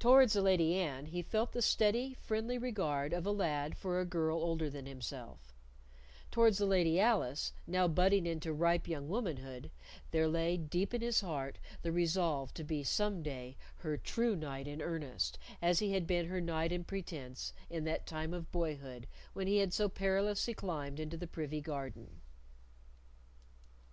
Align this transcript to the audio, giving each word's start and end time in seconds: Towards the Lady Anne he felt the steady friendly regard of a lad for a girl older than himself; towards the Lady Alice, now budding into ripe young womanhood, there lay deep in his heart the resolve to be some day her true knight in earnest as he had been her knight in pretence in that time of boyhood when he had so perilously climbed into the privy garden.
Towards 0.00 0.32
the 0.32 0.42
Lady 0.42 0.74
Anne 0.74 1.06
he 1.06 1.22
felt 1.22 1.52
the 1.52 1.62
steady 1.62 2.14
friendly 2.14 2.58
regard 2.58 3.12
of 3.12 3.24
a 3.24 3.30
lad 3.30 3.76
for 3.76 4.00
a 4.00 4.04
girl 4.04 4.38
older 4.42 4.68
than 4.68 4.86
himself; 4.86 5.54
towards 6.32 6.58
the 6.58 6.66
Lady 6.66 6.98
Alice, 6.98 7.52
now 7.64 7.86
budding 7.86 8.26
into 8.26 8.52
ripe 8.52 8.88
young 8.88 9.08
womanhood, 9.08 9.70
there 10.10 10.26
lay 10.26 10.56
deep 10.56 10.92
in 10.92 11.00
his 11.00 11.20
heart 11.20 11.60
the 11.82 11.92
resolve 11.92 12.52
to 12.54 12.64
be 12.64 12.82
some 12.82 13.22
day 13.22 13.56
her 13.76 13.96
true 13.96 14.34
knight 14.34 14.66
in 14.66 14.82
earnest 14.82 15.38
as 15.62 15.78
he 15.78 15.92
had 15.92 16.08
been 16.08 16.26
her 16.26 16.40
knight 16.40 16.72
in 16.72 16.82
pretence 16.82 17.52
in 17.70 17.84
that 17.84 18.04
time 18.04 18.34
of 18.34 18.50
boyhood 18.50 19.06
when 19.32 19.46
he 19.46 19.58
had 19.58 19.72
so 19.72 19.88
perilously 19.88 20.54
climbed 20.54 20.98
into 20.98 21.16
the 21.16 21.28
privy 21.28 21.60
garden. 21.60 22.20